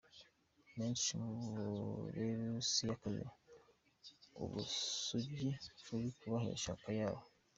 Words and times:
Benshi 0.77 1.11
mu 1.23 1.33
Barusiyakazi, 1.53 3.23
ubusugi 4.43 5.49
buri 5.95 6.09
kubahesha 6.19 6.69
akayabo. 6.77 7.21